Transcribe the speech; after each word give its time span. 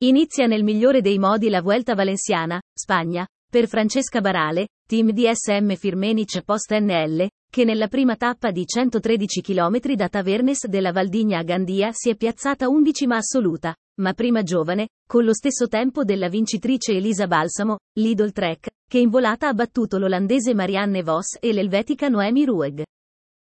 Inizia 0.00 0.46
nel 0.46 0.62
migliore 0.62 1.00
dei 1.00 1.18
modi 1.18 1.48
la 1.48 1.62
Vuelta 1.62 1.94
Valenciana, 1.94 2.60
Spagna, 2.70 3.26
per 3.50 3.66
Francesca 3.66 4.20
Barale, 4.20 4.68
team 4.86 5.10
DSM 5.10 5.72
Firmenich 5.74 6.42
Post 6.42 6.76
NL, 6.76 7.26
che 7.50 7.64
nella 7.64 7.88
prima 7.88 8.14
tappa 8.14 8.50
di 8.50 8.66
113 8.66 9.40
km 9.40 9.94
da 9.94 10.10
Tavernes 10.10 10.66
della 10.66 10.92
Valdigna 10.92 11.38
a 11.38 11.42
Gandia 11.42 11.92
si 11.92 12.10
è 12.10 12.14
piazzata 12.14 12.68
undicima 12.68 13.16
assoluta, 13.16 13.74
ma 14.02 14.12
prima 14.12 14.42
giovane, 14.42 14.88
con 15.08 15.24
lo 15.24 15.32
stesso 15.32 15.66
tempo 15.66 16.04
della 16.04 16.28
vincitrice 16.28 16.92
Elisa 16.92 17.26
Balsamo, 17.26 17.78
Lidl 17.94 18.32
Trek, 18.32 18.68
che 18.86 18.98
in 18.98 19.08
volata 19.08 19.48
ha 19.48 19.54
battuto 19.54 19.96
l'olandese 19.96 20.52
Marianne 20.52 21.02
Vos 21.02 21.38
e 21.40 21.54
l'elvetica 21.54 22.08
Noemi 22.08 22.44
Rueg. 22.44 22.82